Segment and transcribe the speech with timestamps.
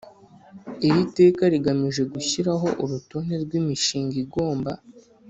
[0.87, 4.71] Iri teka rigamije gushyiraho urutonde rw imishinga igomba